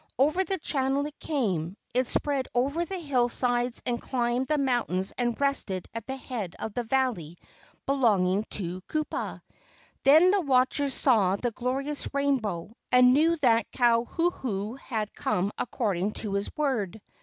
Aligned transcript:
Over 0.17 0.43
the 0.43 0.57
channel 0.57 1.05
it 1.05 1.19
came. 1.19 1.77
It 1.93 2.07
spread 2.07 2.47
over 2.55 2.83
the 2.85 2.97
hillsides 2.97 3.83
and 3.85 4.01
climbed 4.01 4.47
the 4.47 4.57
mountains 4.57 5.13
and 5.15 5.39
rested 5.39 5.87
at 5.93 6.07
the 6.07 6.15
head 6.15 6.55
of 6.57 6.73
the 6.73 6.81
valley 6.81 7.37
belonging 7.85 8.43
to 8.49 8.81
Kupa. 8.89 9.43
Then 10.03 10.31
the 10.31 10.41
watchers 10.41 10.95
saw 10.95 11.35
the 11.35 11.51
glorious 11.51 12.11
rainbow 12.15 12.73
and 12.91 13.13
knew 13.13 13.35
that 13.43 13.71
Kauhuhu 13.73 14.79
had 14.79 15.13
come 15.13 15.51
according 15.59 16.13
to 16.13 16.33
his 16.33 16.49
word. 16.57 16.99